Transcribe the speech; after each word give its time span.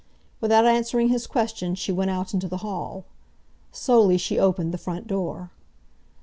Without 0.39 0.65
answering 0.65 1.09
his 1.09 1.27
question 1.27 1.75
she 1.75 1.91
went 1.91 2.09
out 2.09 2.33
into 2.33 2.47
the 2.47 2.65
hall. 2.65 3.05
Slowly 3.71 4.17
she 4.17 4.39
opened 4.39 4.71
the 4.73 4.79
front 4.79 5.05
door. 5.05 5.51